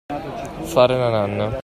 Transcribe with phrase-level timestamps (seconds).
[0.73, 1.49] Fare la nanna.